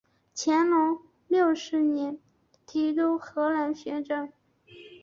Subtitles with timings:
[0.35, 2.17] 乾隆六十年
[2.65, 4.33] 提督河南学政。